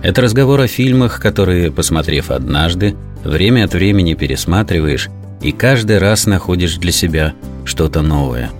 Это 0.00 0.22
разговор 0.22 0.60
о 0.60 0.68
фильмах, 0.68 1.20
которые, 1.20 1.72
посмотрев 1.72 2.30
однажды, 2.30 2.96
время 3.24 3.64
от 3.64 3.72
времени 3.74 4.14
пересматриваешь 4.14 5.08
и 5.42 5.50
каждый 5.50 5.98
раз 5.98 6.26
находишь 6.26 6.76
для 6.76 6.92
себя 6.92 7.34
что-то 7.64 8.00
новое. 8.00 8.50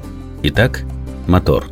Итак, 0.42 0.80
мотор. 1.28 1.66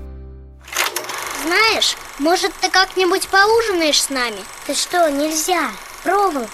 Знаешь, 1.44 1.96
может, 2.20 2.52
ты 2.60 2.70
как-нибудь 2.70 3.26
поужинаешь 3.28 4.02
с 4.02 4.08
нами? 4.08 4.38
Ты 4.68 4.74
что, 4.74 5.10
нельзя, 5.10 5.70
проволока 6.04 6.48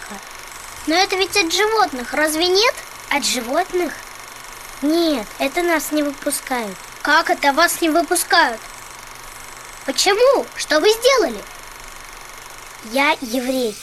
Но 0.87 0.95
это 0.95 1.17
ведь 1.17 1.37
от 1.37 1.53
животных, 1.53 2.15
разве 2.15 2.47
нет? 2.47 2.75
От 3.11 3.27
животных? 3.27 3.93
Нет, 4.81 5.27
это 5.39 5.63
нас 5.63 5.93
не 5.93 6.03
выпускают 6.03 6.75
Как 7.03 7.29
это 7.29 7.53
вас 7.53 7.81
не 7.83 7.91
выпускают? 7.91 8.61
Почему? 9.85 10.47
Что 10.57 10.81
вы 10.81 10.89
сделали? 10.91 11.39
Я 12.91 13.13
еврей 13.13 13.75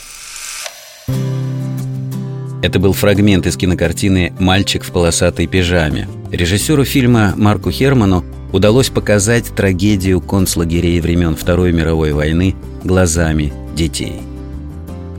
Это 2.62 2.80
был 2.80 2.92
фрагмент 2.92 3.48
из 3.48 3.56
кинокартины 3.56 4.34
«Мальчик 4.40 4.84
в 4.84 4.92
полосатой 4.92 5.48
пижаме». 5.48 6.10
Режиссеру 6.32 6.84
фильма 6.84 7.34
Марку 7.38 7.72
Херману 7.72 8.26
удалось 8.52 8.90
показать 8.90 9.56
трагедию 9.56 10.20
концлагерей 10.20 11.00
времен 11.00 11.38
Второй 11.38 11.72
мировой 11.72 12.12
войны 12.12 12.56
глазами 12.84 13.54
детей. 13.74 14.20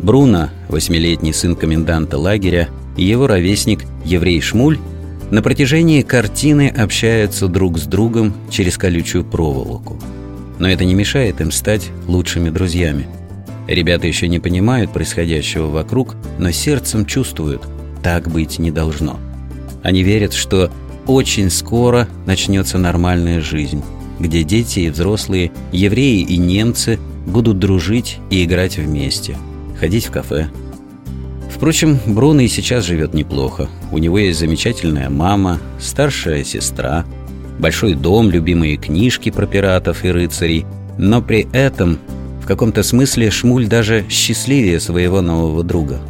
Бруно, 0.02 0.50
восьмилетний 0.68 1.32
сын 1.32 1.56
коменданта 1.56 2.18
лагеря, 2.18 2.68
и 2.98 3.04
его 3.04 3.26
ровесник, 3.26 3.86
еврей 4.04 4.42
Шмуль, 4.42 4.78
на 5.30 5.40
протяжении 5.40 6.02
картины 6.02 6.68
общаются 6.68 7.48
друг 7.48 7.78
с 7.78 7.84
другом 7.84 8.34
через 8.50 8.76
колючую 8.76 9.24
проволоку. 9.24 9.98
Но 10.58 10.68
это 10.68 10.84
не 10.84 10.92
мешает 10.92 11.40
им 11.40 11.50
стать 11.50 11.88
лучшими 12.06 12.50
друзьями– 12.50 13.08
Ребята 13.70 14.08
еще 14.08 14.26
не 14.26 14.40
понимают 14.40 14.92
происходящего 14.92 15.68
вокруг, 15.68 16.16
но 16.40 16.50
сердцем 16.50 17.06
чувствуют, 17.06 17.62
так 18.02 18.28
быть 18.28 18.58
не 18.58 18.72
должно. 18.72 19.20
Они 19.84 20.02
верят, 20.02 20.32
что 20.32 20.72
очень 21.06 21.50
скоро 21.50 22.08
начнется 22.26 22.78
нормальная 22.78 23.40
жизнь, 23.40 23.84
где 24.18 24.42
дети 24.42 24.80
и 24.80 24.90
взрослые, 24.90 25.52
евреи 25.70 26.20
и 26.20 26.36
немцы 26.36 26.98
будут 27.26 27.60
дружить 27.60 28.18
и 28.28 28.42
играть 28.42 28.76
вместе, 28.76 29.36
ходить 29.78 30.06
в 30.06 30.10
кафе. 30.10 30.48
Впрочем, 31.48 32.00
Бруно 32.06 32.40
и 32.40 32.48
сейчас 32.48 32.84
живет 32.84 33.14
неплохо. 33.14 33.68
У 33.92 33.98
него 33.98 34.18
есть 34.18 34.40
замечательная 34.40 35.10
мама, 35.10 35.60
старшая 35.78 36.42
сестра, 36.42 37.04
большой 37.60 37.94
дом, 37.94 38.30
любимые 38.30 38.78
книжки 38.78 39.30
про 39.30 39.46
пиратов 39.46 40.04
и 40.04 40.10
рыцарей, 40.10 40.66
но 40.98 41.22
при 41.22 41.46
этом 41.52 42.00
каком-то 42.50 42.82
смысле 42.82 43.30
Шмуль 43.30 43.68
даже 43.68 44.04
счастливее 44.08 44.80
своего 44.80 45.20
нового 45.20 45.62
друга. 45.62 46.00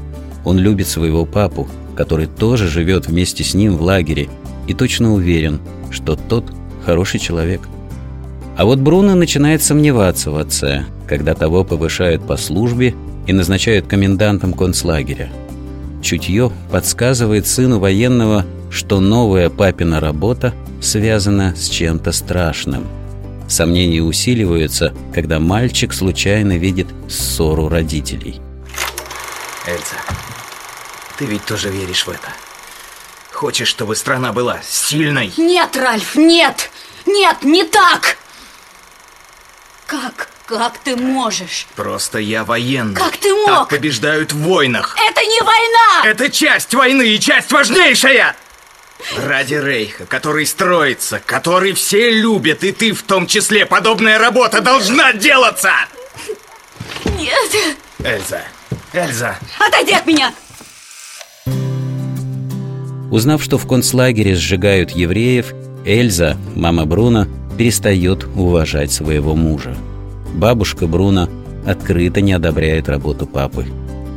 Он 0.42 0.56
любит 0.56 0.88
своего 0.88 1.26
папу, 1.26 1.68
который 1.94 2.28
тоже 2.28 2.66
живет 2.66 3.08
вместе 3.08 3.44
с 3.44 3.52
ним 3.52 3.76
в 3.76 3.82
лагере, 3.82 4.30
и 4.66 4.72
точно 4.72 5.12
уверен, 5.12 5.60
что 5.90 6.16
тот 6.16 6.46
хороший 6.86 7.20
человек. 7.20 7.60
А 8.56 8.64
вот 8.64 8.78
Бруно 8.78 9.14
начинает 9.16 9.62
сомневаться 9.62 10.30
в 10.30 10.38
отце, 10.38 10.86
когда 11.06 11.34
того 11.34 11.62
повышают 11.62 12.26
по 12.26 12.38
службе 12.38 12.94
и 13.26 13.34
назначают 13.34 13.86
комендантом 13.86 14.54
концлагеря. 14.54 15.30
Чутье 16.00 16.50
подсказывает 16.70 17.46
сыну 17.46 17.80
военного, 17.80 18.46
что 18.70 18.98
новая 18.98 19.50
папина 19.50 20.00
работа 20.00 20.54
связана 20.80 21.54
с 21.54 21.68
чем-то 21.68 22.12
страшным– 22.12 22.86
Сомнения 23.50 24.00
усиливаются, 24.00 24.94
когда 25.12 25.40
мальчик 25.40 25.92
случайно 25.92 26.56
видит 26.56 26.86
ссору 27.08 27.68
родителей. 27.68 28.40
Эльза, 29.66 29.96
ты 31.18 31.24
ведь 31.24 31.44
тоже 31.44 31.68
веришь 31.68 32.06
в 32.06 32.10
это? 32.10 32.28
Хочешь, 33.32 33.66
чтобы 33.66 33.96
страна 33.96 34.32
была 34.32 34.60
сильной? 34.62 35.32
Нет, 35.36 35.76
Ральф, 35.76 36.14
нет! 36.14 36.70
Нет, 37.06 37.42
не 37.42 37.64
так! 37.64 38.16
Как? 39.86 40.28
Как 40.46 40.78
ты 40.78 40.94
можешь? 40.94 41.66
Просто 41.74 42.18
я 42.18 42.44
военный. 42.44 42.94
Как 42.94 43.16
ты 43.16 43.34
мог? 43.34 43.46
Так 43.46 43.68
побеждают 43.70 44.32
в 44.32 44.38
войнах. 44.42 44.96
Это 44.96 45.20
не 45.22 45.40
война! 45.40 46.02
Это 46.04 46.30
часть 46.30 46.72
войны 46.72 47.08
и 47.08 47.18
часть 47.18 47.50
важнейшая! 47.50 48.36
Ради 49.16 49.54
Рейха, 49.54 50.06
который 50.06 50.46
строится, 50.46 51.20
который 51.24 51.72
все 51.72 52.10
любят, 52.10 52.64
и 52.64 52.72
ты 52.72 52.92
в 52.92 53.02
том 53.02 53.26
числе, 53.26 53.66
подобная 53.66 54.18
работа 54.18 54.60
должна 54.60 55.12
делаться! 55.12 55.70
Нет! 57.18 57.76
Эльза, 57.98 58.42
Эльза! 58.92 59.38
Отойди 59.58 59.92
от 59.92 60.06
меня! 60.06 60.32
Узнав, 63.10 63.42
что 63.42 63.58
в 63.58 63.66
концлагере 63.66 64.36
сжигают 64.36 64.90
евреев, 64.90 65.52
Эльза, 65.84 66.36
мама 66.54 66.86
Бруно, 66.86 67.26
перестает 67.58 68.24
уважать 68.36 68.92
своего 68.92 69.34
мужа. 69.34 69.76
Бабушка 70.32 70.86
Бруно 70.86 71.28
открыто 71.66 72.20
не 72.20 72.32
одобряет 72.32 72.88
работу 72.88 73.26
папы. 73.26 73.66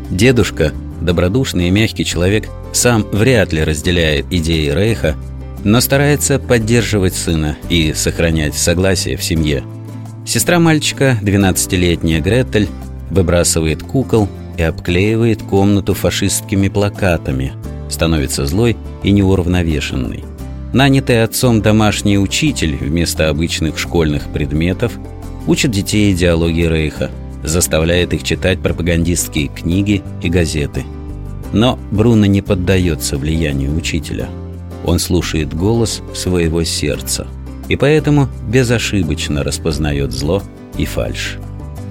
Дедушка 0.10 0.72
добродушный 1.04 1.68
и 1.68 1.72
мягкий 1.72 2.06
человек, 2.06 2.50
сам 2.72 3.04
вряд 3.12 3.54
ли 3.54 3.64
разделяет 3.64 4.26
идеи 4.32 4.70
Рейха, 4.70 5.16
но 5.64 5.80
старается 5.82 6.40
поддерживать 6.40 7.16
сына 7.16 7.58
и 7.70 7.94
сохранять 7.94 8.56
согласие 8.56 9.18
в 9.18 9.24
семье. 9.24 9.64
Сестра 10.26 10.60
мальчика, 10.60 11.18
12-летняя 11.22 12.22
Гретель, 12.22 12.70
выбрасывает 13.10 13.84
кукол 13.84 14.28
и 14.58 14.64
обклеивает 14.64 15.42
комнату 15.44 15.94
фашистскими 15.94 16.70
плакатами, 16.70 17.54
становится 17.90 18.46
злой 18.46 18.78
и 19.04 19.12
неуравновешенной. 19.12 20.24
Нанятый 20.74 21.24
отцом 21.24 21.62
домашний 21.62 22.18
учитель 22.18 22.76
вместо 22.76 23.30
обычных 23.30 23.78
школьных 23.78 24.30
предметов 24.30 24.94
учит 25.46 25.72
детей 25.72 26.12
идеологии 26.14 26.68
Рейха– 26.68 27.12
заставляет 27.44 28.14
их 28.14 28.24
читать 28.24 28.60
пропагандистские 28.60 29.48
книги 29.48 30.02
и 30.22 30.30
газеты. 30.30 30.84
Но 31.52 31.78
Бруно 31.92 32.26
не 32.26 32.42
поддается 32.42 33.18
влиянию 33.18 33.76
учителя. 33.76 34.28
Он 34.86 35.00
слушает 35.00 35.54
голос 35.54 36.02
своего 36.14 36.64
сердца 36.64 37.28
и 37.70 37.76
поэтому 37.76 38.28
безошибочно 38.50 39.44
распознает 39.44 40.12
зло 40.12 40.44
и 40.78 40.86
фальшь. 40.86 41.38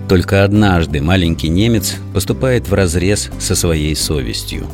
Только 0.08 0.44
однажды 0.44 1.00
маленький 1.00 1.48
немец 1.48 1.96
поступает 2.12 2.68
в 2.68 2.74
разрез 2.74 3.30
со 3.38 3.54
своей 3.54 3.96
совестью. 3.96 4.66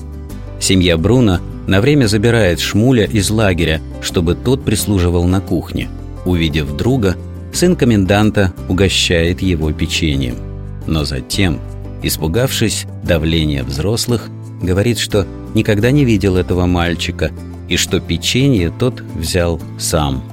Семья 0.58 0.96
Бруно 0.96 1.38
на 1.68 1.80
время 1.80 2.06
забирает 2.06 2.58
Шмуля 2.58 3.04
из 3.04 3.30
лагеря, 3.30 3.80
чтобы 4.02 4.34
тот 4.34 4.64
прислуживал 4.64 5.24
на 5.24 5.40
кухне. 5.40 5.88
Увидев 6.24 6.76
друга, 6.76 7.14
сын 7.52 7.76
коменданта 7.76 8.52
угощает 8.68 9.40
его 9.40 9.70
печеньем 9.72 10.47
но 10.88 11.04
затем, 11.04 11.60
испугавшись 12.02 12.86
давления 13.04 13.62
взрослых, 13.62 14.28
говорит, 14.60 14.98
что 14.98 15.26
никогда 15.54 15.90
не 15.90 16.04
видел 16.04 16.36
этого 16.36 16.66
мальчика 16.66 17.30
и 17.68 17.76
что 17.76 18.00
печенье 18.00 18.72
тот 18.76 19.00
взял 19.00 19.60
сам. 19.78 20.24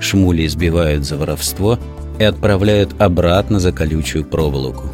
Шмули 0.00 0.46
избивают 0.46 1.04
за 1.04 1.16
воровство 1.16 1.78
и 2.18 2.24
отправляют 2.24 2.94
обратно 3.00 3.58
за 3.58 3.72
колючую 3.72 4.24
проволоку. 4.24 4.84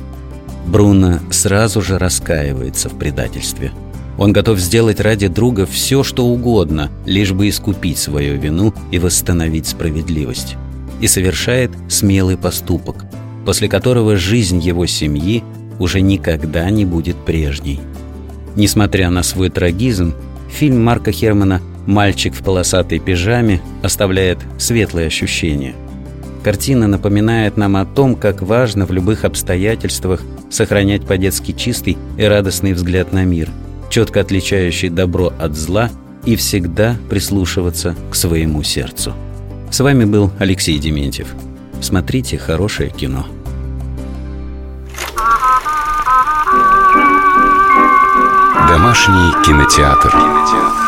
Бруно 0.66 1.18
сразу 1.30 1.82
же 1.82 1.98
раскаивается 1.98 2.88
в 2.88 2.98
предательстве. 2.98 3.72
Он 4.18 4.32
готов 4.32 4.58
сделать 4.58 5.00
ради 5.00 5.28
друга 5.28 5.66
все, 5.66 6.02
что 6.02 6.26
угодно, 6.26 6.90
лишь 7.06 7.32
бы 7.32 7.48
искупить 7.48 7.98
свою 7.98 8.38
вину 8.38 8.74
и 8.90 8.98
восстановить 8.98 9.66
справедливость. 9.66 10.56
И 11.00 11.06
совершает 11.06 11.70
смелый 11.88 12.36
поступок– 12.36 13.04
после 13.44 13.68
которого 13.68 14.16
жизнь 14.16 14.58
его 14.60 14.86
семьи 14.86 15.42
уже 15.78 16.00
никогда 16.00 16.68
не 16.70 16.84
будет 16.84 17.16
прежней. 17.16 17.80
Несмотря 18.56 19.10
на 19.10 19.22
свой 19.22 19.48
трагизм, 19.50 20.14
фильм 20.50 20.82
Марка 20.82 21.12
Хермана 21.12 21.60
«Мальчик 21.86 22.34
в 22.34 22.42
полосатой 22.42 22.98
пижаме» 22.98 23.60
оставляет 23.82 24.38
светлые 24.58 25.06
ощущения. 25.06 25.74
Картина 26.42 26.86
напоминает 26.86 27.56
нам 27.56 27.76
о 27.76 27.84
том, 27.84 28.14
как 28.14 28.42
важно 28.42 28.86
в 28.86 28.92
любых 28.92 29.24
обстоятельствах 29.24 30.22
сохранять 30.50 31.06
по-детски 31.06 31.52
чистый 31.52 31.98
и 32.16 32.22
радостный 32.24 32.72
взгляд 32.72 33.12
на 33.12 33.24
мир, 33.24 33.50
четко 33.90 34.20
отличающий 34.20 34.88
добро 34.88 35.32
от 35.38 35.54
зла 35.54 35.90
и 36.24 36.36
всегда 36.36 36.96
прислушиваться 37.08 37.94
к 38.10 38.14
своему 38.14 38.62
сердцу. 38.62 39.14
С 39.70 39.80
вами 39.80 40.04
был 40.04 40.30
Алексей 40.38 40.78
Дементьев. 40.78 41.34
Смотрите 41.80 42.38
хорошее 42.38 42.90
кино. 42.90 43.26
Домашний 48.68 49.32
кинотеатр. 49.44 50.79